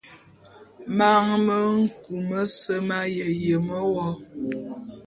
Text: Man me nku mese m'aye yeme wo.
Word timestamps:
Man 0.97 1.25
me 1.45 1.55
nku 1.85 2.15
mese 2.27 2.75
m'aye 2.87 3.25
yeme 3.43 3.77
wo. 3.93 4.07